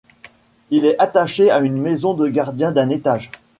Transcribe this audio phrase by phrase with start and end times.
[0.71, 3.29] Il est attaché à une maison de gardiens d'un étage.